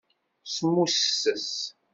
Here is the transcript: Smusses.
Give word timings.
Smusses. 0.53 1.47